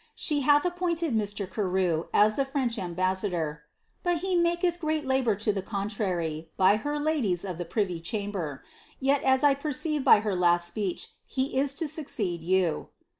[0.15, 1.47] She hath appointed Mr.
[1.47, 3.61] Carew, as the French ambaasa bor,
[4.01, 8.63] 'but he maketh great labour lo the contrary, by her ladies of the privy chamber;
[8.99, 12.87] yet, as 1 perceive by her last speech, he is to succeed you.'